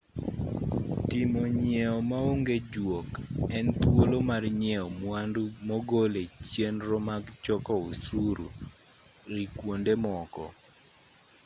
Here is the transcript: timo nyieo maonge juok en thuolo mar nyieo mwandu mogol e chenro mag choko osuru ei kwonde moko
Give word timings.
timo 1.09 1.41
nyieo 1.59 1.95
maonge 2.11 2.57
juok 2.71 3.09
en 3.57 3.67
thuolo 3.81 4.17
mar 4.29 4.43
nyieo 4.61 4.85
mwandu 5.01 5.43
mogol 5.67 6.13
e 6.23 6.25
chenro 6.51 6.97
mag 7.09 7.23
choko 7.45 7.73
osuru 7.89 8.47
ei 9.35 9.47
kwonde 9.57 9.93
moko 10.05 10.45